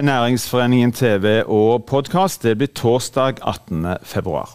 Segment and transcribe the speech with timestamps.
[0.00, 2.42] Næringsforeningen TV og podkast.
[2.42, 3.86] Det blir torsdag 18.
[4.02, 4.54] februar.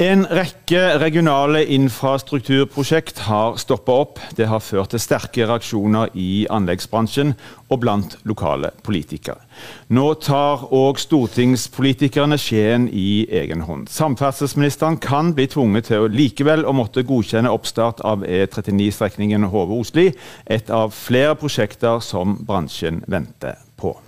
[0.00, 4.20] En rekke regionale infrastrukturprosjekt har stoppa opp.
[4.36, 7.34] Det har ført til sterke reaksjoner i anleggsbransjen
[7.68, 9.44] og blant lokale politikere.
[9.88, 13.90] Nå tar òg stortingspolitikerne skjeen i egen hånd.
[13.92, 20.10] Samferdselsministeren kan bli tvunget til å likevel å måtte godkjenne oppstart av E39-strekningen Hove-Osli,
[20.44, 23.98] et av flere prosjekter som bransjen venter på.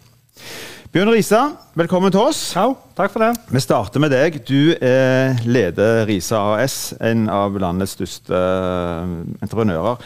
[0.88, 1.40] Bjørn Risa,
[1.76, 2.38] velkommen til oss.
[2.56, 3.34] Ja, takk for det.
[3.52, 4.38] Vi starter med deg.
[4.48, 9.10] Du er leder Risa AS, en av landets største eh,
[9.44, 10.00] entreprenører.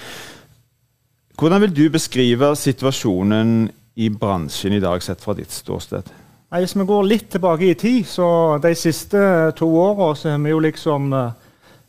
[1.38, 6.10] Hvordan vil du beskrive situasjonen i bransjen i dag, sett fra ditt ståsted?
[6.52, 8.26] Nei, hvis vi går litt tilbake i tid, så
[8.60, 9.22] de siste
[9.56, 11.38] to åra så har vi jo liksom eh,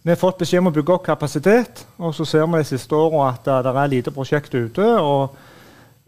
[0.04, 2.94] vi har fått beskjed om å bygge opp kapasitet, og så ser vi de siste
[2.94, 4.84] åra at det er lite prosjekt ute.
[4.84, 5.34] og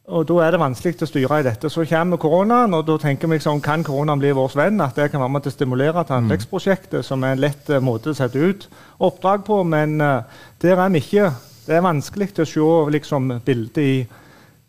[0.06, 1.70] og Da er det vanskelig å styre i dette.
[1.74, 4.82] Så kommer koronaen, og da tenker vi liksom, kan koronaen bli vår venn?
[4.84, 7.82] At det kan være med til å stimulere til anleggsprosjektet, som er en lett uh,
[7.82, 8.68] måte å sette ut
[9.02, 9.64] oppdrag på.
[9.66, 11.32] Men uh, der er vi ikke.
[11.66, 13.96] Det er vanskelig å se liksom, bildet i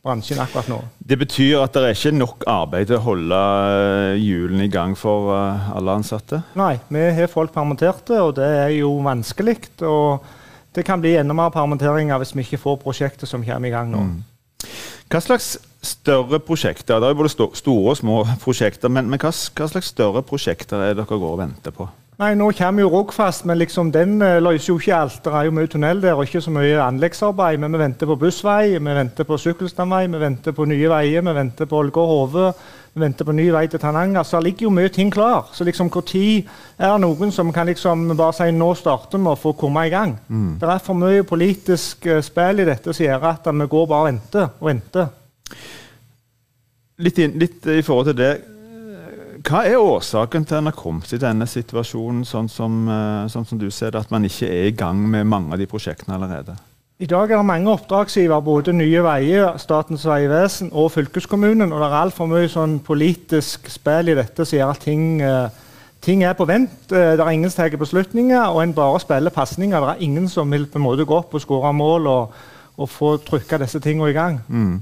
[0.07, 0.79] bransjen akkurat nå.
[0.97, 3.41] Det betyr at det er ikke nok arbeid til å holde
[3.75, 6.39] eh, hjulene i gang for alle ansatte?
[6.57, 9.59] Nei, vi har folk permitterte, og det er jo vanskelig.
[9.83, 10.25] Og
[10.79, 13.93] det kan bli enda mer permitteringer hvis vi ikke får prosjektet som kommer i gang
[13.93, 14.07] nå.
[14.07, 14.17] Mm.
[15.07, 15.53] Hva slags
[15.87, 20.25] større prosjekter Det er både store og små prosjekter, men, men hva, hva, slags større
[20.27, 21.87] prosjekter er dere går og venter på?
[22.17, 25.19] Nei, Nå kommer jo Rogfast, men liksom den uh, løser jo ikke alt.
[25.21, 27.61] Det er jo mye tunnel der og ikke så mye anleggsarbeid.
[27.61, 31.35] Men vi venter på bussvei, vi venter på sykkelstamvei, vi venter på nye veier, vi
[31.37, 32.47] venter på Ålgård-Hove.
[32.97, 34.25] Venter på ny vei til Tananger.
[34.25, 35.51] Så det ligger jo mye ting klar.
[35.53, 36.13] Så liksom når
[36.79, 39.91] er det noen som kan liksom bare si nå starter vi for få komme i
[39.93, 40.17] gang?
[40.29, 40.59] Mm.
[40.61, 44.01] Det er for mye politisk uh, spill i dette som gjør at vi går bare
[44.01, 45.11] og venter og venter.
[46.99, 48.33] Litt, inn, litt, i forhold til det.
[49.47, 53.45] Hva er årsaken til at en har kommet i denne situasjonen, sånn som, uh, sånn
[53.45, 56.17] som du ser det, at man ikke er i gang med mange av de prosjektene
[56.17, 56.57] allerede?
[56.97, 61.69] I dag er det mange oppdragsgivere, både Nye Veier, Statens vegvesen og fylkeskommunen.
[61.69, 65.51] Og det er altfor mye sånn politisk spill i dette som gjør at ting, uh,
[66.01, 66.79] ting, er på vent.
[66.89, 69.77] Uh, det er ingen som tar beslutninger, og en bare spiller pasninger.
[69.77, 72.41] Det er ingen som vil på en måte gå opp og skåre mål og,
[72.81, 74.41] og få trykka disse tingene i gang.
[74.49, 74.81] Mm.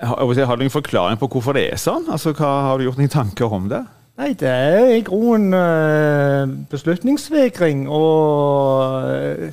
[0.00, 2.08] Har, har du noen forklaring på hvorfor det er sånn?
[2.08, 3.82] Altså, hva, har du gjort noen tanker om det?
[4.16, 9.52] Nei, det er i grunnen uh, beslutningsvegring og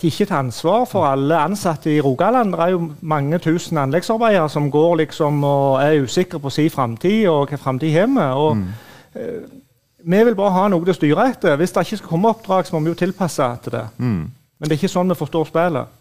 [0.00, 2.54] de ikke tar ansvar for alle ansatte i Rogaland.
[2.54, 7.28] Det er jo mange tusen anleggsarbeidere som går liksom og er usikre på sin framtid
[7.28, 8.26] og hva framtid har vi.
[8.44, 8.68] Og, mm.
[9.14, 9.40] eh,
[10.00, 11.56] vi vil bare ha noe til å styre etter.
[11.60, 13.86] Hvis det ikke skal komme oppdrag, så må vi jo tilpasse til det.
[13.98, 14.22] Mm.
[14.30, 15.98] Men det er ikke sånn vi forstår spillet.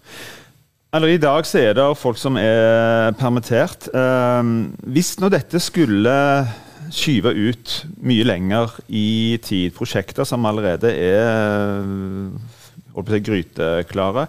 [0.95, 3.91] Eller I dag så er det folk som er permittert.
[3.91, 4.53] Eh,
[4.95, 6.15] hvis nå dette skulle
[6.89, 11.83] skyve ut mye lenger i tid, prosjekter som allerede er
[12.95, 14.27] gryteklare.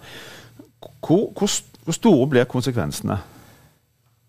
[0.80, 1.50] Hvor, hvor,
[1.84, 3.18] hvor store blir konsekvensene?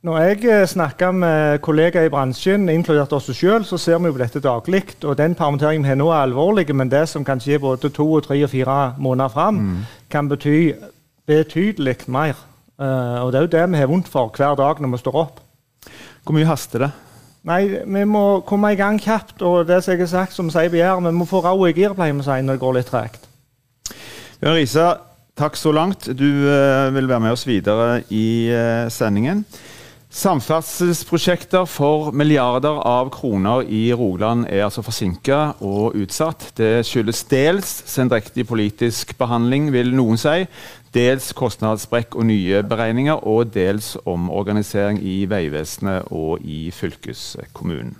[0.02, 4.16] Når jeg eh, snakker med kollegaer i bransjen, inkludert oss sjøl, så ser vi jo
[4.16, 4.82] på dette daglig.
[5.06, 8.08] Og den permitteringen vi har nå er alvorlig, men det som kan skje både to,
[8.26, 9.84] tre og fire måneder fram, mm.
[10.10, 10.74] kan bety
[11.30, 12.34] betydelig mer.
[12.82, 15.22] Uh, og det er jo det vi har vondt for hver dag når vi står
[15.22, 15.38] opp.
[16.26, 16.92] Hvor mye haster det?
[17.46, 19.42] Nei, Vi må komme i gang kjapt.
[19.46, 21.94] Og det som jeg har sagt, som sier begjær, vi må få rau i gir,
[21.94, 23.30] pleier vi å si når det går litt tregt.
[24.42, 24.86] Bjørn Risa,
[25.38, 26.08] takk så langt.
[26.18, 29.44] Du uh, vil være med oss videre i uh, sendingen.
[30.10, 36.48] Samferdselsprosjekter for milliarder av kroner i Rogaland er altså forsinka og utsatt.
[36.58, 40.50] Det skyldes dels sendrektig politisk behandling, vil noen si.
[40.98, 47.94] Dels kostnadssprekk og nye beregninger, og dels omorganisering i Vegvesenet og i fylkeskommunen.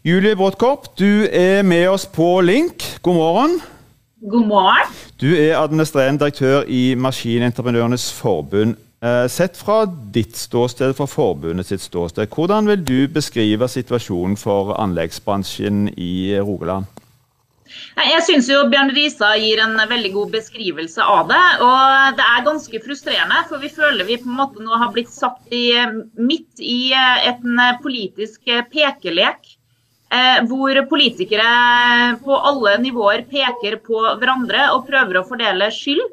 [0.00, 2.94] Julie Bråttkorp, du er med oss på link.
[3.04, 3.58] God morgen.
[4.30, 4.94] God morgen.
[5.20, 8.74] Du er administrerende direktør i Maskinentreprenørenes forbund.
[9.04, 14.72] Eh, sett fra ditt ståsted, fra forbundet sitt ståsted, hvordan vil du beskrive situasjonen for
[14.82, 16.90] anleggsbransjen i Rogaland?
[17.96, 21.44] Jeg syns Bjørn Risa gir en veldig god beskrivelse av det.
[21.62, 25.12] Og det er ganske frustrerende, for vi føler vi på en måte nå har blitt
[25.14, 25.68] satt i,
[26.18, 28.42] midt i en politisk
[28.74, 29.55] pekelek Eh,
[30.46, 31.46] hvor politikere
[32.22, 36.04] på alle nivåer peker på hverandre og prøver å fordele skyld.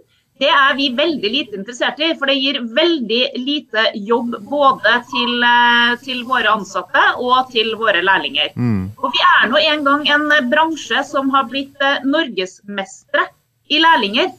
[0.42, 5.34] Det er vi veldig lite interessert i, for det gir veldig lite jobb både til,
[5.46, 8.50] eh, til våre ansatte og til våre lærlinger.
[8.58, 8.92] Mm.
[8.98, 13.28] Og vi er nå en gang en bransje som har blitt eh, norgesmestere
[13.70, 14.34] i lærlinger.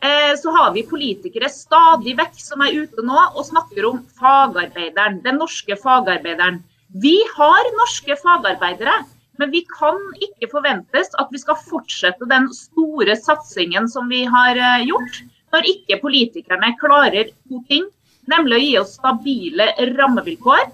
[0.00, 5.20] eh, så har vi politikere stadig vekk som er ute nå og snakker om fagarbeideren,
[5.22, 6.62] den norske fagarbeideren.
[7.02, 8.96] Vi har norske fagarbeidere,
[9.38, 14.58] men vi kan ikke forventes at vi skal fortsette den store satsingen som vi har
[14.58, 15.22] eh, gjort,
[15.54, 17.86] når ikke politikerne klarer to ting,
[18.30, 20.68] nemlig å gi oss stabile rammevilkår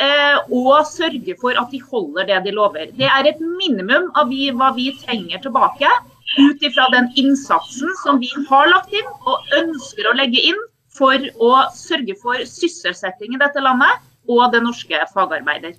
[0.00, 2.88] Eh, og sørge for at de holder det de lover.
[2.96, 5.90] Det er et minimum av vi, hva vi trenger tilbake
[6.38, 10.62] ut ifra den innsatsen som vi har lagt inn og ønsker å legge inn
[10.96, 14.00] for å sørge for sysselsetting i dette landet
[14.30, 15.74] og det norske fagarbeider.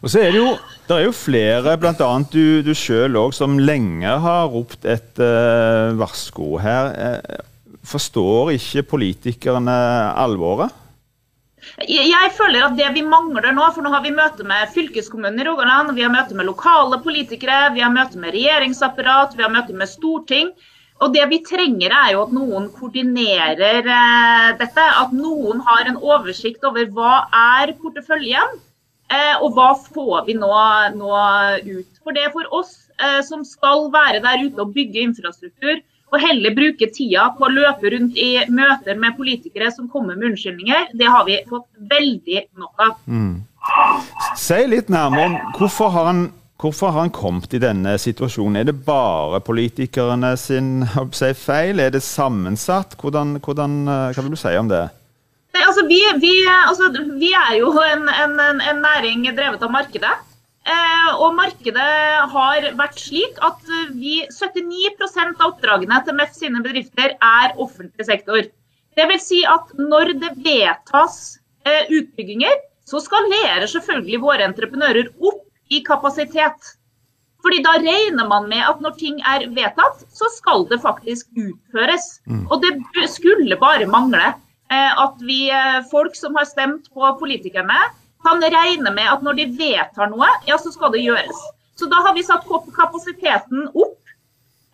[0.00, 0.52] Og så er Det jo,
[0.88, 2.10] det er jo flere, bl.a.
[2.32, 6.92] du, du sjøl òg, som lenge har ropt et uh, varsko her.
[6.96, 7.42] Uh,
[7.84, 9.74] forstår ikke politikerne
[10.16, 10.72] alvoret?
[11.86, 15.46] Jeg føler at det vi mangler nå, for nå har vi møte med fylkeskommunen i
[15.46, 19.76] Rogaland, vi har møte med lokale politikere, vi har møte med regjeringsapparat, vi har møte
[19.76, 20.50] med storting.
[21.02, 24.88] Og det vi trenger er jo at noen koordinerer eh, dette.
[25.02, 28.58] At noen har en oversikt over hva er porteføljen,
[29.10, 30.52] eh, og hva får vi nå,
[30.98, 31.14] nå,
[31.66, 32.02] ut.
[32.02, 35.82] For det er for oss eh, som skal være der ute og bygge infrastruktur,
[36.12, 40.32] og heller bruke tida på å løpe rundt i møter med politikere som kommer med
[40.32, 42.98] unnskyldninger, det har vi fått veldig nok av.
[43.08, 43.40] Mm.
[44.36, 46.26] Si litt nærmere om hvorfor har, han,
[46.62, 48.60] hvorfor har han kommet i denne situasjonen?
[48.60, 50.84] Er det bare politikerne sin
[51.16, 51.82] si, feil?
[51.82, 52.96] Er det sammensatt?
[53.00, 54.84] Hvordan, hvordan, eh, hva vil du si om det?
[55.52, 56.88] Nei, altså, vi, vi, altså,
[57.20, 60.14] vi, er jo en, en, en næring drevet av markedet.
[60.62, 61.92] Eh, og markedet
[62.32, 63.60] har vært slik at
[63.90, 68.46] vi, 79% av oppdragene til MEF sine bedrifter er offentlig sektor.
[68.92, 75.48] Det vil si at når det vedtas eh, utbygginger, så skalerer selvfølgelig våre entreprenører opp
[75.72, 76.74] i kapasitet.
[77.42, 82.20] Fordi da regner man med at når ting er vedtatt, så skal det faktisk utføres.
[82.30, 82.44] Mm.
[82.50, 85.48] Og det skulle bare mangle eh, at vi
[85.90, 87.80] folk som har stemt på politikerne,
[88.22, 91.40] kan regne med at når de vedtar noe, ja, så skal det gjøres.
[91.78, 92.46] Så da har vi satt
[92.76, 93.98] kapasiteten opp,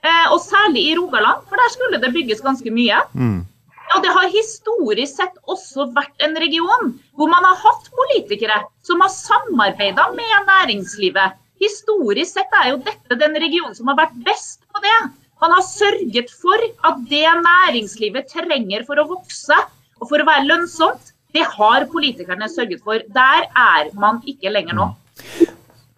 [0.05, 3.01] eh, og særlig i Rogaland, for der skulle det bygges ganske mye.
[3.15, 3.47] Mm.
[3.97, 9.01] Og det har historisk sett også vært en region hvor man har hatt politikere som
[9.05, 11.39] har samarbeida med næringslivet.
[11.59, 14.99] Historisk sett er jo dette den regionen som har vært best på det.
[15.43, 19.57] Man har sørget for at det næringslivet trenger for å vokse
[19.99, 23.03] og for å være lønnsomt, det har politikerne sørget for.
[23.15, 24.87] Der er man ikke lenger nå.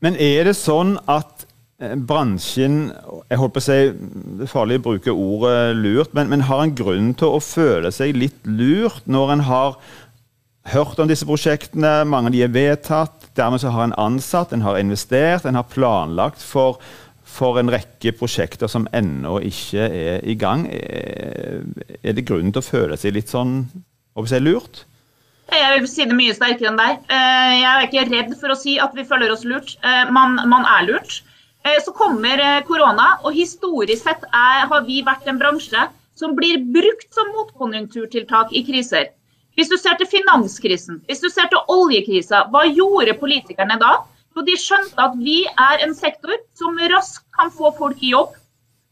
[0.01, 1.45] Men er det sånn at
[1.81, 2.91] bransjen
[3.31, 6.65] Jeg holdt på å si det er farlig å bruke ordet lurt, men, men har
[6.65, 9.79] en grunn til å føle seg litt lurt når en har
[10.71, 13.31] hørt om disse prosjektene, mange av de er vedtatt.
[13.39, 16.79] Dermed så har en ansatt, en har investert, en har planlagt for,
[17.25, 20.67] for en rekke prosjekter som ennå ikke er i gang.
[20.69, 21.65] Er,
[22.03, 23.65] er det grunn til å føle seg litt sånn
[24.29, 24.85] si, lurt?
[25.51, 27.01] Jeg vil si det mye sterkere enn deg.
[27.11, 29.75] Eh, jeg er ikke redd for å si at vi føler oss lurt.
[29.83, 31.23] Eh, man, man er lurt.
[31.65, 36.61] Eh, så kommer korona, og historisk sett er, har vi vært en bransje som blir
[36.75, 39.11] brukt som motkonjunkturtiltak i kriser.
[39.57, 43.99] Hvis du ser til finanskrisen, hvis du ser til oljekrisa, hva gjorde politikerne da?
[44.37, 48.37] Jo, de skjønte at vi er en sektor som raskt kan få folk i jobb,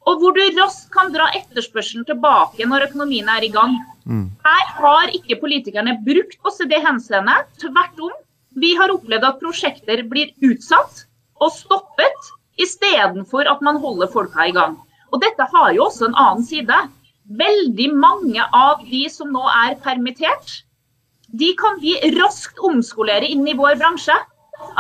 [0.08, 3.76] og hvor du raskt kan dra etterspørselen tilbake når økonomien er i gang.
[4.08, 4.26] Mm.
[4.44, 7.48] Her har ikke politikerne brukt oss i det henseendet.
[7.60, 8.14] Tvert om.
[8.58, 11.04] Vi har opplevd at prosjekter blir utsatt
[11.38, 14.76] og stoppet, istedenfor at man holder folka i gang.
[15.12, 16.78] Og dette har jo også en annen side.
[17.38, 20.62] Veldig mange av de som nå er permittert,
[21.28, 24.16] de kan vi raskt omskolere inn i vår bransje.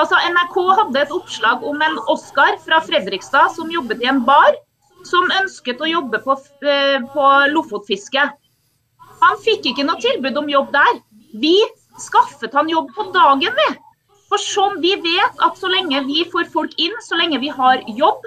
[0.00, 4.56] Altså NRK hadde et oppslag om en Oskar fra Fredrikstad som jobbet i en bar,
[5.06, 8.24] som ønsket å jobbe på, eh, på lofotfiske.
[9.20, 11.00] Han fikk ikke noe tilbud om jobb der.
[11.34, 11.54] Vi
[12.00, 13.68] skaffet han jobb på dagen, vi.
[14.28, 17.80] For som vi vet at så lenge vi får folk inn, så lenge vi har
[17.96, 18.26] jobb,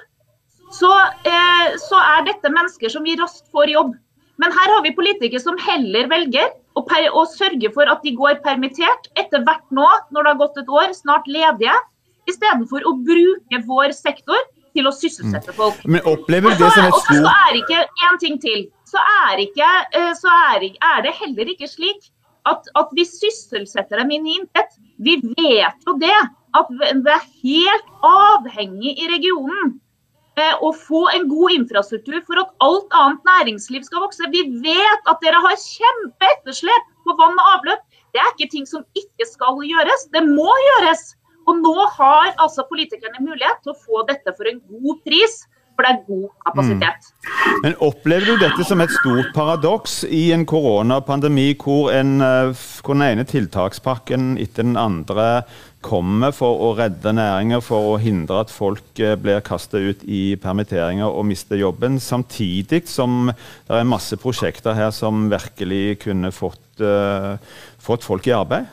[0.73, 0.91] så,
[1.27, 3.93] eh, så er dette mennesker som vi raskt får jobb.
[4.41, 8.39] Men her har vi politikere som heller velger å, å sørge for at de går
[8.45, 11.75] permittert etter hvert nå, når det har gått et år, snart ledige,
[12.29, 14.39] istedenfor å bruke vår sektor
[14.71, 15.83] til å sysselsette folk.
[15.85, 17.11] Men opplever det som et stort...
[17.11, 21.13] Og så er ikke en ting til så, er, ikke, eh, så er, er, det
[21.19, 22.09] heller ikke slik
[22.49, 24.77] at, at vi sysselsetter dem inn i intet.
[25.01, 26.17] Vi vet jo det,
[26.57, 29.75] at det er helt avhengig i regionen
[30.39, 34.31] eh, å få en god infrastruktur for at alt annet næringsliv skal vokse.
[34.33, 37.87] Vi vet at dere har kjempeetterslep på vann og avløp.
[38.11, 41.13] Det er ikke ting som ikke skal gjøres, det må gjøres.
[41.49, 45.41] Og nå har altså politikerne mulighet til å få dette for en god pris
[45.75, 47.09] for det er god kapasitet.
[47.09, 47.57] Mm.
[47.63, 52.97] Men Opplever du dette som et stort paradoks i en koronapandemi hvor, en, eh, hvor
[52.97, 55.43] den ene tiltakspakken etter den andre
[55.81, 60.37] kommer for å redde næringer, for å hindre at folk eh, blir kastet ut i
[60.41, 66.83] permitteringer og mister jobben, samtidig som det er masse prosjekter her som virkelig kunne fått,
[66.85, 67.37] uh,
[67.81, 68.69] fått folk i arbeid?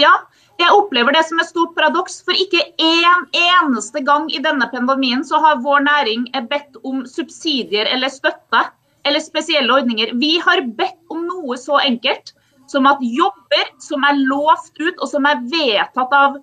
[0.00, 0.16] Ja,
[0.64, 2.20] jeg opplever det som et stort paradoks.
[2.24, 7.90] For ikke en eneste gang i denne pandemien så har vår næring bedt om subsidier
[7.92, 8.62] eller støtte
[9.04, 10.14] eller spesielle ordninger.
[10.20, 12.32] Vi har bedt om noe så enkelt
[12.74, 16.40] som at jobber som er lovt ut og som er vedtatt av,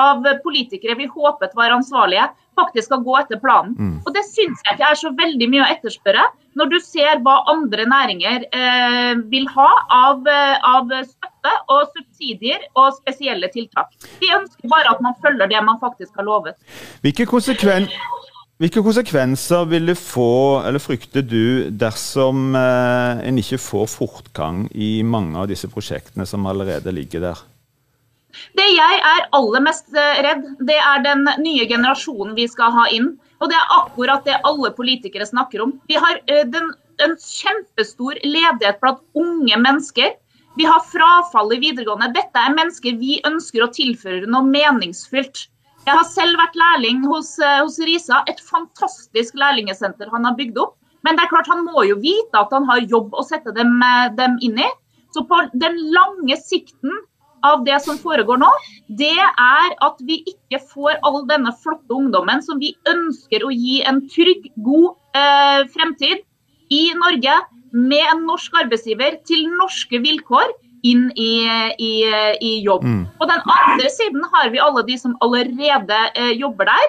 [0.00, 3.74] av politikere vi håpet var ansvarlige, faktisk skal gå etter planen.
[3.78, 3.98] Mm.
[4.04, 6.24] Og Det syns jeg ikke er så veldig mye å etterspørre,
[6.58, 10.28] når du ser hva andre næringer eh, vil ha av,
[10.68, 13.94] av, støtte og subsidier og spesielle tiltak.
[14.20, 16.60] Vi ønsker bare at man følger det man faktisk har lovet.
[17.02, 18.31] Hvilke konsekvenser
[18.62, 25.00] hvilke konsekvenser vil det få, eller frykter du, dersom eh, en ikke får fortgang i
[25.02, 27.42] mange av disse prosjektene som allerede ligger der?
[28.56, 32.86] Det jeg er aller mest eh, redd, det er den nye generasjonen vi skal ha
[32.94, 33.12] inn.
[33.42, 35.74] Og det er akkurat det alle politikere snakker om.
[35.90, 36.70] Vi har eh, den,
[37.02, 40.14] en kjempestor ledighet blant unge mennesker.
[40.54, 42.12] Vi har frafall i videregående.
[42.14, 45.48] Dette er mennesker vi ønsker å tilføre noe meningsfylt.
[45.82, 50.60] Jeg har selv vært lærling hos, eh, hos Risa, et fantastisk lærlingesenter han har bygd
[50.62, 50.76] opp.
[51.02, 53.82] Men det er klart han må jo vite at han har jobb å sette dem,
[53.82, 54.68] eh, dem inn i.
[55.12, 56.92] Så på den lange sikten
[57.42, 58.50] av det som foregår nå,
[58.88, 63.82] det er at vi ikke får all denne flotte ungdommen som vi ønsker å gi
[63.82, 66.22] en trygg, god eh, fremtid
[66.70, 67.34] i Norge
[67.72, 71.32] med en norsk arbeidsgiver til norske vilkår inn i,
[71.78, 71.92] i,
[72.42, 72.84] i jobb.
[72.84, 73.02] Mm.
[73.18, 76.88] På den andre siden har vi alle de som allerede eh, jobber der,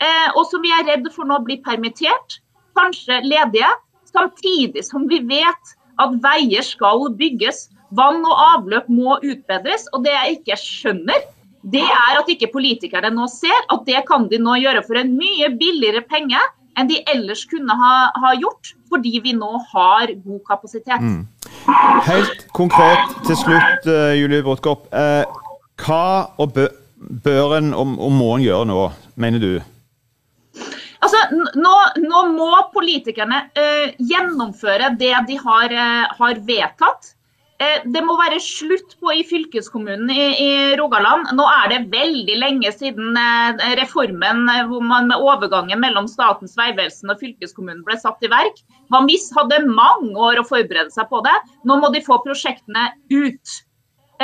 [0.00, 2.40] eh, og som vi er redd for nå blir permittert,
[2.78, 3.70] kanskje ledige.
[4.08, 7.66] Samtidig som vi vet at veier skal bygges,
[7.96, 9.86] vann og avløp må utbedres.
[9.92, 11.26] Og det jeg ikke skjønner,
[11.66, 15.16] det er at ikke politikerne nå ser at det kan de nå gjøre for en
[15.18, 16.40] mye billigere penge
[16.76, 21.00] enn de ellers kunne ha, ha gjort, fordi vi nå har god kapasitet.
[21.00, 21.22] Mm.
[22.06, 24.86] Helt konkret til slutt, uh, Julie Brotkopp.
[24.92, 25.24] Uh,
[25.82, 28.84] hva bø bør en og, og må en gjøre nå,
[29.20, 29.50] mener du?
[31.04, 31.20] Altså,
[31.60, 35.76] nå, nå må politikerne uh, gjennomføre det de har,
[36.20, 37.15] har vedtatt.
[37.56, 41.30] Eh, det må være slutt på i fylkeskommunen i, i, Rogaland.
[41.38, 46.56] Nå er det veldig lenge siden eh, reformen eh, hvor man med overgangen mellom Statens
[46.60, 48.60] vegvesen og fylkeskommunen ble satt i verk.
[48.92, 51.36] Man hadde mange år å forberede seg på det.
[51.64, 53.56] Nå må de få prosjektene ut.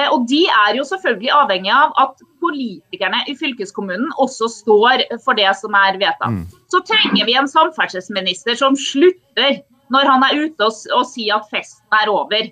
[0.08, 5.50] Og De er jo selvfølgelig avhengig av at politikerne i fylkeskommunen også står for det
[5.58, 6.32] som er vedtatt.
[6.32, 6.46] Mm.
[6.72, 9.60] Så trenger vi en samferdselsminister som slutter
[9.92, 12.48] når han er ute og, og sier at festen er over.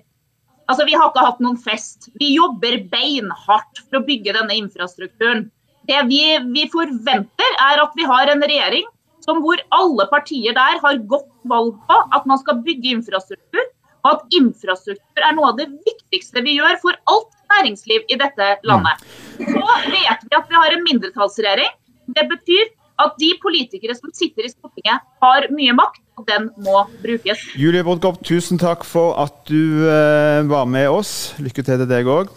[0.71, 2.07] Altså, Vi har ikke hatt noen fest.
[2.15, 5.49] Vi jobber beinhardt for å bygge denne infrastrukturen.
[5.89, 6.21] Det vi,
[6.53, 8.87] vi forventer, er at vi har en regjering
[9.25, 13.67] som hvor alle partier der har godt valg på at man skal bygge infrastruktur,
[14.01, 18.47] og at infrastruktur er noe av det viktigste vi gjør for alt næringsliv i dette
[18.65, 19.03] landet.
[19.37, 21.75] Så vet vi at vi har en mindretallsregjering.
[22.15, 26.83] Det betyr at de politikere som sitter i Stortinget, har mye makt, og den må
[27.03, 27.45] brukes.
[27.57, 31.33] Julie Bodkopp, tusen takk for at du eh, var med oss.
[31.41, 32.29] Lykke til til deg òg.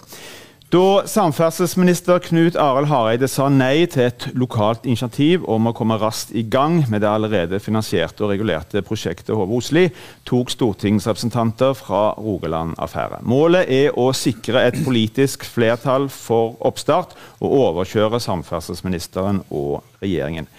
[0.75, 6.33] Da samferdselsminister Knut Arild Hareide sa nei til et lokalt initiativ om å komme raskt
[6.35, 9.85] i gang med det allerede finansierte og regulerte prosjektet Hove-Osli,
[10.27, 13.21] tok stortingsrepresentanter fra Rogaland affære.
[13.23, 20.51] Målet er å sikre et politisk flertall for oppstart, og overkjøre samferdselsministeren og regjeringen.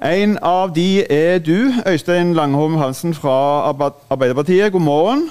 [0.00, 4.72] En av de er du, Øystein Langholm Hansen fra Arbeiderpartiet.
[4.72, 5.28] God morgen.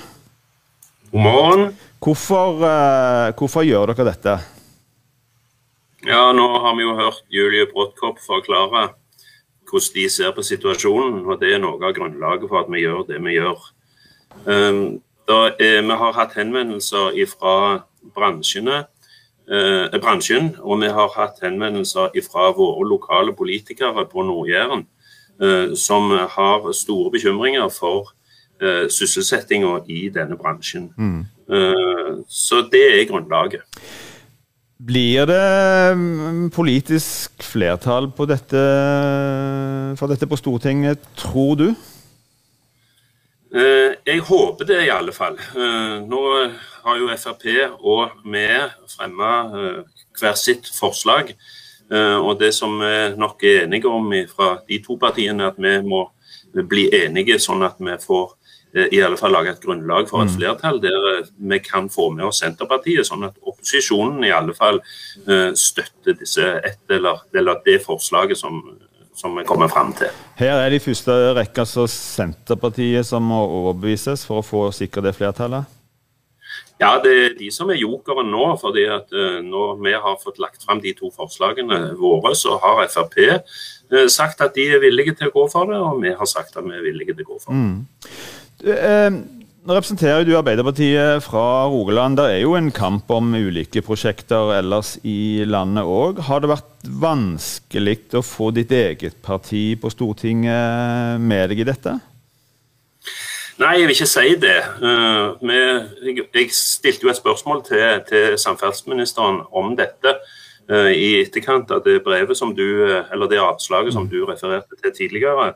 [1.12, 1.78] God morgen.
[2.00, 4.34] Hvorfor, uh, hvorfor, gjør dere dette?
[6.06, 8.92] Ja, Nå har vi jo hørt Julie Bråttkopp forklare
[9.70, 11.26] hvordan de ser på situasjonen.
[11.26, 13.58] og Det er noe av grunnlaget for at vi gjør det vi gjør.
[14.46, 17.56] Um, er, vi har hatt henvendelser fra
[18.14, 18.86] bransjene,
[19.50, 24.86] eh, bransjen, og vi har hatt henvendelser fra våre lokale politikere på Nord-Jæren
[25.42, 28.14] eh, som har store bekymringer for
[28.62, 30.90] uh, sysselsettinga i denne bransjen.
[30.98, 31.28] Mm.
[31.50, 33.62] Eh, så det er grunnlaget.
[34.86, 38.62] Blir det mm, politisk flertall på dette,
[40.00, 41.68] for dette på Stortinget, tror du?
[43.50, 45.36] Eh, jeg håper det, i alle fall.
[45.36, 46.22] Eh, nå
[46.86, 47.48] har jo Frp
[47.82, 48.46] og vi
[48.94, 49.34] fremma
[50.20, 51.34] hver sitt forslag.
[51.90, 55.72] Og Det som vi nok er enige om fra de to partiene, er at vi
[55.82, 56.04] må
[56.54, 58.36] bli enige sånn at vi får
[58.70, 60.36] i alle fall lage et grunnlag for et mm.
[60.38, 64.78] flertall der vi kan få med oss Senterpartiet, sånn at opposisjonen i alle fall
[65.58, 68.62] støtter disse et, eller, eller det forslaget som,
[69.18, 70.14] som vi kommer frem til.
[70.38, 75.08] Her er det i første rekke altså Senterpartiet som må overbevises for å få sikre
[75.10, 75.80] det flertallet?
[76.80, 78.46] Ja, det er de som er jokeren nå.
[78.62, 79.12] fordi at
[79.44, 84.42] Når vi har fått lagt frem de to forslagene våre, så har Frp eh, sagt
[84.42, 86.78] at de er villige til å gå for det, og vi har sagt at vi
[86.78, 87.60] er villige til å gå for det.
[87.60, 88.40] Mm.
[88.60, 89.22] Uh,
[89.70, 92.18] nå representerer du Arbeiderpartiet fra Rogaland.
[92.18, 96.22] Det er jo en kamp om ulike prosjekter ellers i landet òg.
[96.26, 102.00] Har det vært vanskelig å få ditt eget parti på Stortinget med deg i dette?
[103.60, 104.58] Nei, jeg vil ikke si det.
[104.90, 110.14] Eh, jeg stilte jo et spørsmål til, til samferdselsministeren om dette
[110.72, 114.96] eh, i etterkant av det brevet som du, eller det avslaget som du refererte til
[115.02, 115.52] tidligere.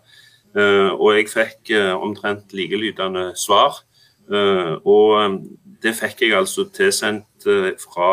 [0.53, 3.81] Eh, og jeg fikk omtrent likelydende svar.
[4.31, 5.37] Eh, og eh,
[5.83, 8.09] det fikk jeg altså tilsendt eh, fra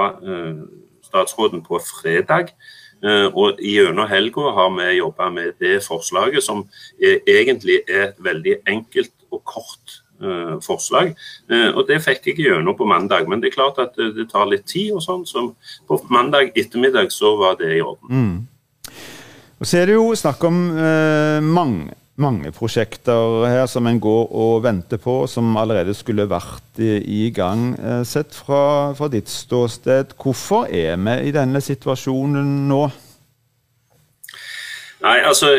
[1.06, 2.54] statsråden på fredag.
[3.00, 6.66] Og gjennom helga har vi jobba med det forslaget, som
[7.00, 9.94] er, egentlig er et veldig enkelt og kort
[10.60, 11.14] forslag.
[11.48, 13.24] Og det fikk jeg gjennom på mandag.
[13.24, 15.46] Men det er klart at det, tar litt tid, og sånn, så
[15.88, 18.12] på mandag ettermiddag så var det i orden.
[18.12, 18.92] Mm.
[19.60, 24.32] Og så er det jo snakk om uh, mange mange prosjekter her som en går
[24.36, 27.72] og venter på, som allerede skulle vært i, i gang.
[27.78, 32.82] Eh, sett fra, fra, ditt ståsted, hvorfor er vi i denne situasjonen nå?
[35.00, 35.54] Nei, altså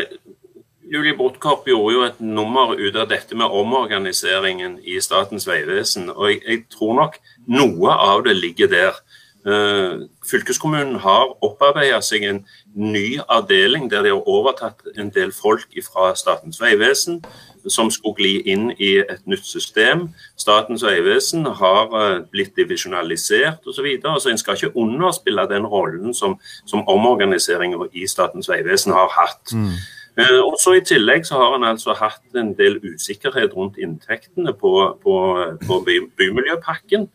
[0.92, 6.10] Julie Brodtkorp gjorde jo et nummer ut av dette med omorganiseringen i Statens vegvesen.
[6.12, 8.98] Og jeg, jeg tror nok noe av det ligger der.
[9.42, 12.36] Uh, fylkeskommunen har opparbeida seg en
[12.78, 17.18] ny avdeling der de har overtatt en del folk fra Statens vegvesen
[17.66, 20.04] som skulle gli inn i et nytt system.
[20.38, 23.80] Statens vegvesen har uh, blitt divisjonalisert osv.
[23.80, 28.94] Så, videre, så en skal ikke underspille den rollen som, som omorganiseringa i Statens vegvesen
[28.94, 29.56] har hatt.
[29.58, 29.74] Mm.
[30.20, 34.54] Uh, og så I tillegg så har en altså hatt en del usikkerhet rundt inntektene
[34.54, 35.18] på, på,
[35.66, 37.10] på by, bymiljøpakken.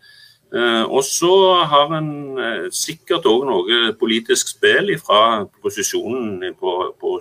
[0.55, 1.31] Eh, og så
[1.67, 7.17] har en eh, sikkert òg noe politisk spill fra posisjonen på, på,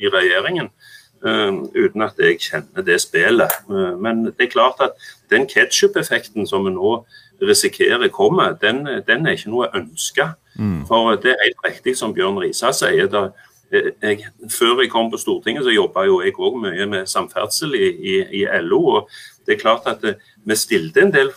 [0.00, 0.72] i regjeringen.
[1.20, 3.52] Uten at jeg kjenner det spillet.
[4.00, 4.94] Men det er klart at
[5.28, 6.94] den ketsjup-effekten som vi nå
[7.44, 10.30] risikerer kommer, den, den er ikke noe ønska.
[10.56, 10.86] Mm.
[10.88, 13.04] For det er helt riktig som Bjørn Risa sier.
[13.12, 13.26] Da,
[13.70, 17.90] jeg, før jeg kom på Stortinget, så jobba jo jeg òg mye med samferdsel i,
[17.90, 18.80] i, i, LO.
[18.96, 19.10] og
[19.46, 20.04] det er klart at
[20.44, 21.30] vi stilte en del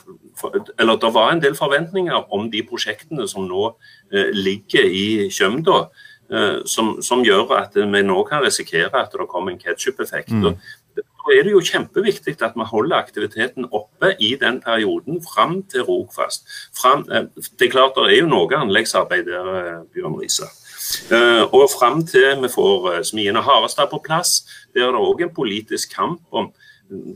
[0.79, 3.69] eller det var en del forventninger om de prosjektene som nå
[4.13, 5.85] eh, ligger i Kjømda.
[6.33, 10.31] Eh, som, som, gjør at vi nå kan risikere at det kommer en ketsjup-effekt.
[10.31, 10.55] Mm.
[10.95, 15.85] Da er det jo kjempeviktig at vi holder aktiviteten oppe i den perioden fram til
[15.87, 16.47] Rogfast.
[16.79, 20.49] Frem, eh, det er klart det er jo noe anleggsarbeid der, Bjørn Riise.
[21.55, 24.41] Og fram til vi får Smien og Harestad på plass,
[24.75, 26.51] der er det òg en politisk kamp om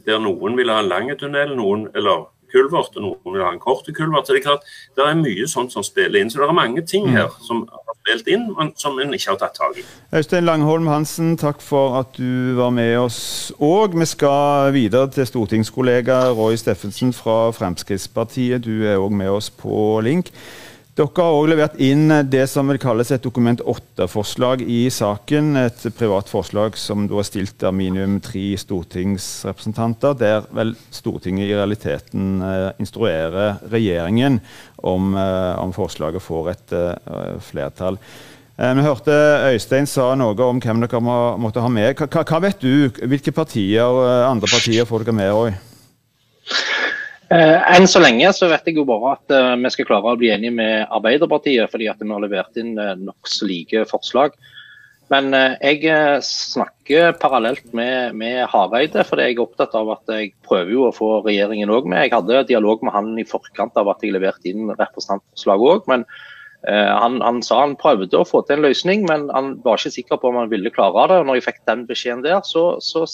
[0.05, 3.61] der noen vil ha en lang tunnel, noen, eller kulvert, og noen vil ha en
[3.63, 4.27] kort kulvert.
[4.27, 6.31] Så det er klart, det er mye sånt som spiller inn.
[6.31, 7.15] Så det er mange ting mm.
[7.17, 9.85] her som har spilt inn, men som en ikke har tatt tak i.
[10.15, 13.97] Øystein Langholm Hansen, takk for at du var med oss òg.
[13.99, 18.63] Vi skal videre til stortingskollega Roy Steffensen fra Fremskrittspartiet.
[18.63, 20.31] Du er òg med oss på link.
[20.97, 25.51] Dere har òg levert inn det som vil kalles et Dokument 8-forslag i saken.
[25.61, 31.53] Et privat forslag som da er stilt av minimum tre stortingsrepresentanter, der vel Stortinget i
[31.53, 34.39] realiteten eh, instruerer regjeringen
[34.81, 38.01] om, eh, om forslaget får et uh, flertall.
[38.57, 39.13] Vi hørte
[39.51, 41.93] Øystein sa noe om hvem dere må, måtte ha med.
[41.93, 42.89] Hva, hva vet du?
[43.05, 45.29] Hvilke partier, andre partier får dere med?
[45.29, 45.53] Roy?
[47.27, 50.19] Eh, enn så lenge så vet jeg jo bare at eh, vi skal klare å
[50.19, 54.37] bli enige med Arbeiderpartiet, fordi at vi har levert inn eh, nokså like forslag.
[55.11, 55.87] Men jeg
[56.27, 60.91] snakker parallelt med, med Hareide, for jeg er opptatt av at jeg prøver jo å
[60.91, 62.01] få regjeringen òg med.
[62.03, 65.87] Jeg hadde dialog med han i forkant av at jeg leverte inn representantforslag òg.
[65.87, 66.03] Men
[66.67, 70.19] han, han, sa han prøvde å få til en løsning, men han var ikke sikker
[70.19, 71.21] på om han ville klare det.
[71.23, 73.07] og Når jeg fikk den beskjeden der, så, så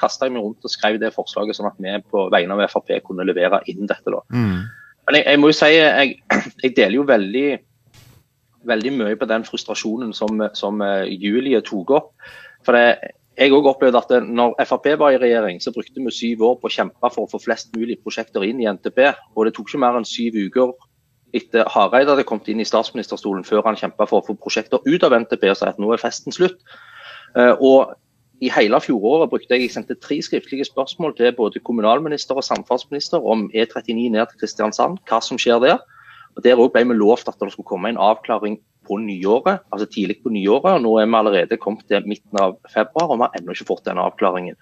[0.00, 2.96] kasta jeg meg rundt og skrev det forslaget, sånn at vi på vegne av Frp
[3.06, 4.10] kunne levere inn dette.
[4.10, 4.22] da.
[4.34, 4.62] Mm.
[5.04, 6.16] Men jeg, jeg, må jo si, jeg,
[6.64, 7.48] jeg deler jo veldig,
[8.70, 12.14] veldig mye på den frustrasjonen som, som eh, Julie tok opp.
[12.64, 16.44] For det, jeg også opplevde at når Frp var i regjering, så brukte vi syv
[16.46, 19.00] år på å kjempe for å få flest mulig prosjekter inn i NTP.
[19.34, 20.74] Og det tok ikke mer enn syv uker
[21.34, 25.06] etter Hareide hadde kommet inn i statsministerstolen før han kjempa for å få prosjekter ut
[25.06, 26.60] av NTP og sa at nå er festen slutt.
[27.34, 27.96] Eh, og
[28.44, 33.24] i hele fjoråret brukte jeg, jeg sendte tre skriftlige spørsmål til både kommunalminister og samferdselsminister
[33.24, 35.82] om E39 ned til Kristiansand, hva som skjer der.
[36.34, 40.18] Og Der ble vi lovt at det skulle komme en avklaring på nyåret, altså tidlig
[40.22, 40.74] på nyåret.
[40.74, 43.70] og Nå er vi allerede kommet til midten av februar og vi har ennå ikke
[43.70, 44.56] fått den avklaringen.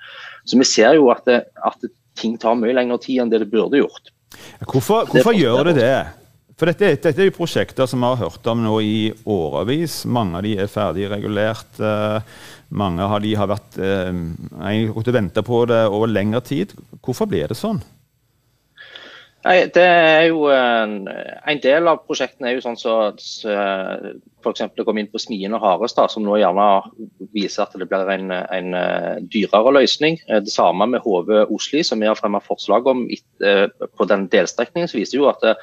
[0.45, 3.51] Så vi ser jo at, det, at ting tar mye lengre tid enn det det
[3.51, 4.13] burde gjort.
[4.69, 6.22] Hvorfor, hvorfor gjør det det?
[6.59, 10.03] For dette, dette, er jo prosjekter som vi har hørt om nå i årevis.
[10.05, 11.81] Mange av de er ferdig regulert.
[11.81, 12.21] Uh,
[12.69, 14.13] mange av de har vært uh,
[14.93, 16.77] gått og venta på det over lengre tid.
[17.01, 17.81] Hvorfor blir det sånn?
[19.43, 23.57] Nei, det er jo en, en, del av prosjektene er jo sånn som så,
[24.45, 24.63] f.eks.
[24.87, 26.67] kom inn på Smien og Harestad, som nå gjerne
[27.35, 28.77] viser at det blir en, en
[29.33, 30.21] dyrere løsning.
[30.31, 33.03] Det samme med HV-Osli, som vi har fremmet forslag om
[33.43, 34.93] på den delstrekningen.
[34.93, 35.57] så viser jo at det,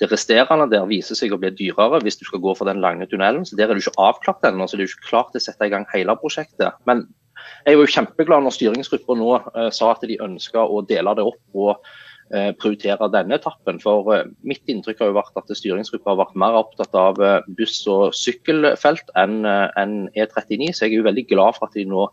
[0.00, 3.06] det resterende der viser seg å bli dyrere hvis du skal gå for den lange
[3.10, 3.44] tunnelen.
[3.46, 5.68] så Der er du ikke avklart ennå, så det er ikke klart til å sette
[5.68, 6.78] i gang hele prosjektet.
[6.88, 7.06] Men
[7.66, 11.26] jeg var jo kjempeglad når styringsgruppa nå uh, sa at de ønska å dele det
[11.28, 11.42] opp.
[11.52, 11.84] og
[12.30, 13.80] Eh, prioritere denne etappen.
[13.82, 17.48] For eh, mitt inntrykk har jo vært at styringsgruppa har vært mer opptatt av eh,
[17.58, 20.68] buss- og sykkelfelt enn E39.
[20.70, 22.04] Så jeg er jo veldig glad for at de nå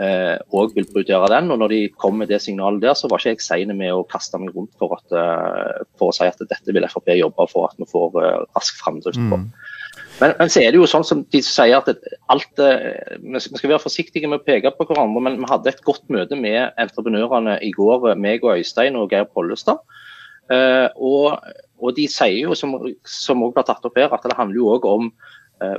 [0.00, 1.50] òg vil prioritere den.
[1.52, 4.06] Og når de kom med det signalet der, så var ikke jeg sein med å
[4.08, 7.76] kaste meg rundt for, at, for, å si at dette vil Frp jobbe for at
[7.80, 8.16] vi får
[8.56, 9.40] rask framdrift på.
[9.42, 9.50] Mm.
[10.20, 11.88] Men, men, så er det jo sånn som de sier at
[12.32, 15.82] alt eh, Vi skal være forsiktige med å peke på hverandre, men vi hadde et
[15.86, 19.80] godt møte med entreprenørene i går, meg og Øystein og Geir Pollestad.
[20.50, 21.36] Og,
[21.78, 22.74] og, de sier jo, som,
[23.06, 25.12] som også ble tatt opp her, at det handler jo òg om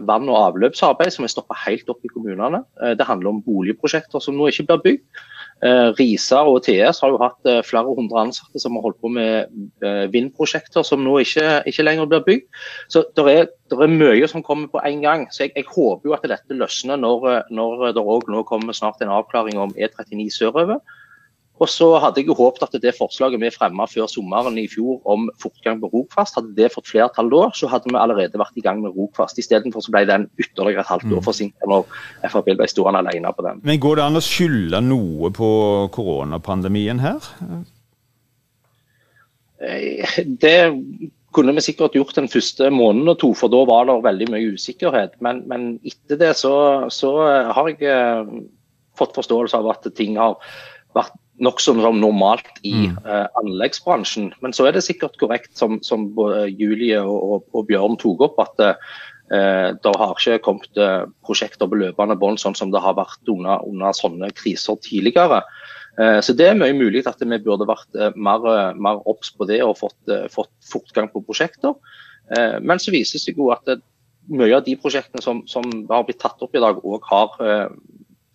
[0.07, 2.63] vann- og avløpsarbeid som er stoppa helt opp i kommunene.
[2.81, 5.21] Uh, det handler om boligprosjekter som nå ikke blir bygd.
[5.61, 9.11] Risar Risa og TS har jo hatt eh, flere hundre ansatte som har holdt på
[9.13, 9.51] med
[9.85, 12.47] eh, vindprosjekter som nå ikke, ikke lenger blir bygd.
[12.89, 15.27] Så det er, er, mye som kommer på en gang.
[15.29, 19.01] Så jeg, jeg håper jo at dette løsner når, når det òg nå kommer snart
[19.01, 20.81] en avklaring om E39 sørover.
[21.61, 24.97] Og så hadde jeg jo håpet at det forslaget vi fremma før sommeren i fjor
[25.09, 28.63] om fortgang på Rogfast, hadde det fått flertall da, så hadde vi allerede vært i
[28.65, 29.37] gang med Rogfast.
[29.37, 31.27] Istedenfor så ble den ytterligere et halvt år mm.
[31.27, 31.85] forsinket når
[32.33, 33.61] Frp ble stående alene på den.
[33.67, 35.51] Men går det an å skylde noe på
[35.93, 37.29] koronapandemien her?
[39.61, 40.57] Eh, det
[41.31, 44.55] kunne vi sikkert gjort den første måneden og to, for da var det veldig mye
[44.57, 45.13] usikkerhet.
[45.23, 46.55] Men, men etter det så,
[46.91, 47.13] så
[47.53, 48.37] har jeg eh,
[48.97, 50.39] fått forståelse av at ting har
[50.97, 52.97] vært nokså normalt i mm.
[53.05, 54.31] uh, anleggsbransjen.
[54.43, 56.09] Men så er det sikkert korrekt, som, som
[56.49, 61.79] Julie og, og, Bjørn tok opp, at uh, det har ikke kommet uh, prosjekter på
[61.79, 65.43] løpende bånd sånn som det har vært under, under sånne kriser tidligere.
[66.23, 68.45] Så Det er mye mulig at vi burde vært mer,
[68.79, 71.75] mer obs på det og fått, fått, fortgang på prosjekter.
[72.63, 73.67] Men så viser det seg jo at
[74.31, 77.35] mye av de prosjektene som, som, har blitt tatt opp i dag, òg har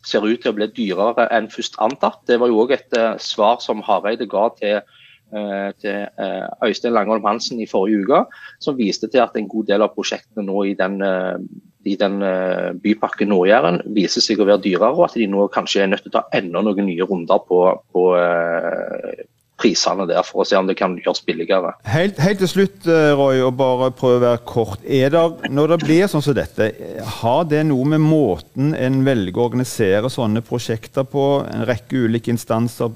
[0.06, 2.22] ser ut til å bli dyrere enn først antatt.
[2.28, 4.80] Det var jo òg et uh, svar som Hareide ga til,
[5.34, 8.22] uh, til uh, Øystein Langholm Hansen i forrige uke,
[8.62, 11.00] som viste til at en god del av prosjektene nå i den,
[11.86, 12.18] i den
[12.82, 16.14] bypakken Nord-Jæren viser seg å være dyrere, og at de nå kanskje er nødt til
[16.14, 17.62] å ta enda noen nye runder på,
[17.94, 18.06] på
[19.60, 21.72] prisene der, for å se om det kan gjøres billigere.
[21.88, 24.82] Helt, helt til slutt, eh, Roy, og bare prøve å være kort.
[24.84, 26.70] Er det, når det blir sånn som dette,
[27.20, 31.26] har det noe med måten en velger å organisere sånne prosjekter på?
[31.48, 32.92] En rekke ulike instanser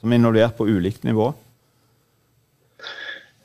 [0.00, 1.30] som er involvert på ulikt nivå?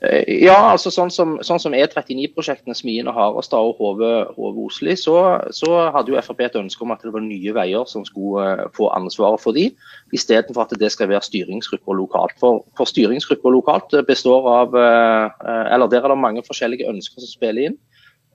[0.06, 5.16] Eh, ja, altså sånn som, sånn som E39-prosjektene Smien og Harestad og Hove-Osli, så,
[5.54, 8.64] så, hadde jo Frp et ønske om at det var Nye Veier som skulle uh,
[8.76, 9.68] få ansvaret for de,
[10.16, 12.36] istedenfor at det skal være styringsgrupper lokalt.
[12.42, 17.70] For, for styringsgrupper lokalt består av Eller der er det mange forskjellige ønsker som spiller
[17.70, 17.76] inn.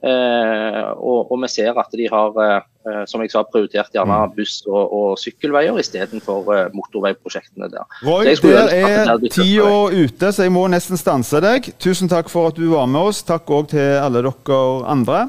[0.02, 2.66] Og, og, vi ser at de har
[3.06, 4.36] som jeg sa, prioritert gjerne mm.
[4.38, 7.86] buss- og, og sykkelveier istedenfor uh, motorveiprosjektene der.
[8.06, 11.72] Roy, der er tida ute, så jeg må nesten stanse deg.
[11.82, 13.22] Tusen takk for at du var med oss.
[13.28, 15.28] Takk òg til alle dere andre.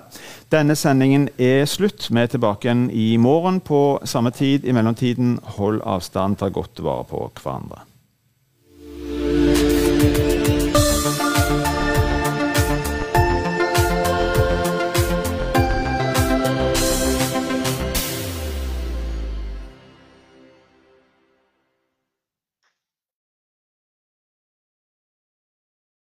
[0.52, 2.10] Denne sendingen er slutt.
[2.10, 4.66] Vi er tilbake igjen i morgen på samme tid.
[4.68, 7.86] I mellomtiden, hold avstand, ta godt vare på hverandre.